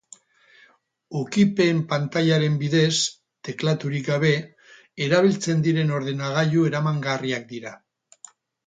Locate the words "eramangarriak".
6.73-7.51